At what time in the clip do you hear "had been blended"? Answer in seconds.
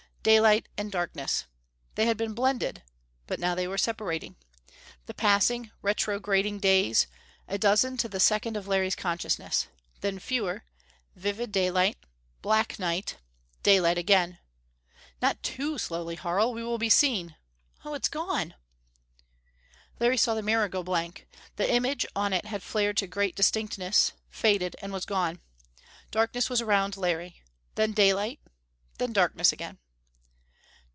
2.05-2.83